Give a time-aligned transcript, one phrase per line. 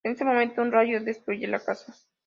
[0.03, 1.93] En ese momento, un rayo destruye la casa.